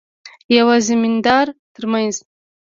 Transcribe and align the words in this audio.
یوه 0.57 0.75
زمیندار 0.87 1.47
ترمنځ. 1.73 2.13